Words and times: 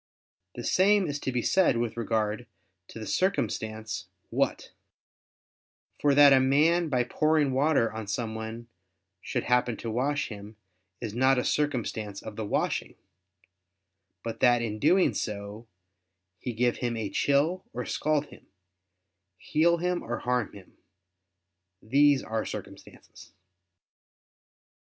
The 0.55 0.63
same 0.63 1.05
is 1.05 1.19
to 1.19 1.31
be 1.31 1.43
said 1.43 1.77
with 1.77 1.95
regard 1.95 2.47
to 2.87 2.97
the 2.97 3.05
circumstance 3.05 4.07
"what"; 4.31 4.71
for 5.99 6.15
that 6.15 6.33
a 6.33 6.39
man 6.39 6.89
by 6.89 7.03
pouring 7.03 7.51
water 7.53 7.93
on 7.93 8.07
someone 8.07 8.67
should 9.21 9.43
happen 9.43 9.77
to 9.77 9.91
wash 9.91 10.29
him, 10.29 10.55
is 11.01 11.13
not 11.13 11.37
a 11.37 11.45
circumstance 11.45 12.23
of 12.23 12.35
the 12.35 12.43
washing; 12.47 12.95
but 14.23 14.39
that 14.39 14.63
in 14.63 14.79
doing 14.79 15.13
so 15.13 15.67
he 16.39 16.51
give 16.51 16.77
him 16.77 16.97
a 16.97 17.07
chill, 17.11 17.63
or 17.71 17.85
scald 17.85 18.25
him; 18.25 18.47
heal 19.37 19.77
him 19.77 20.01
or 20.01 20.17
harm 20.21 20.51
him, 20.53 20.77
these 21.79 22.23
are 22.23 22.43
circumstances. 22.43 23.33